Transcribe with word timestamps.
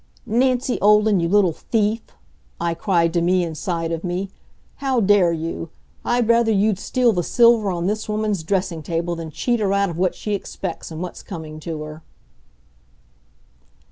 "Nancy 0.25 0.81
Olden, 0.81 1.19
you 1.19 1.29
little 1.29 1.51
thief!" 1.53 2.01
I 2.59 2.73
cried 2.73 3.13
to 3.13 3.21
me 3.21 3.43
inside 3.43 3.91
of 3.91 4.03
me. 4.03 4.31
"How 4.77 4.99
dare 4.99 5.31
you! 5.31 5.69
I'd 6.03 6.27
rather 6.27 6.51
you'd 6.51 6.79
steal 6.79 7.13
the 7.13 7.21
silver 7.21 7.69
on 7.69 7.85
this 7.85 8.09
woman's 8.09 8.41
dressing 8.41 8.81
table 8.81 9.15
than 9.15 9.29
cheat 9.29 9.59
her 9.59 9.73
out 9.73 9.91
of 9.91 9.99
what 9.99 10.15
she 10.15 10.33
expects 10.33 10.89
and 10.89 11.03
what's 11.03 11.21
coming 11.21 11.59
to 11.59 11.83
her." 11.83 12.01